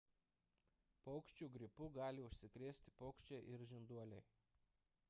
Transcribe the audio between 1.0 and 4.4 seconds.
paukščių gripu gali užsikrėsti paukščiai ir žinduoliai